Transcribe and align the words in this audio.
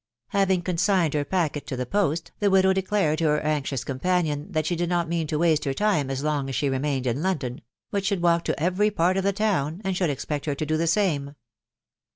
Having 0.29 0.63
consigned 0.63 1.13
her 1.13 1.23
packet 1.23 1.67
to 1.67 1.75
the 1.77 1.85
post, 1.85 2.31
the 2.39 2.49
widow 2.49 2.73
declared 2.73 3.19
to 3.19 3.25
her 3.25 3.39
anxious 3.41 3.83
companion 3.83 4.51
that 4.51 4.65
she 4.65 4.75
did 4.75 4.89
not 4.89 5.07
mean 5.07 5.27
to 5.27 5.37
waste 5.37 5.63
her 5.65 5.75
time 5.75 6.09
as 6.09 6.23
long 6.23 6.49
as 6.49 6.55
she 6.55 6.69
remained 6.69 7.05
in 7.05 7.21
London; 7.21 7.61
but 7.91 8.03
should 8.03 8.23
walk 8.23 8.43
to 8.45 8.59
every 8.59 8.89
part 8.89 9.15
of 9.15 9.23
the 9.23 9.31
town, 9.31 9.79
and 9.85 9.95
should 9.95 10.09
expect 10.09 10.45
her 10.47 10.55
to 10.55 10.65
do 10.65 10.75
the 10.75 10.87
same. 10.87 11.35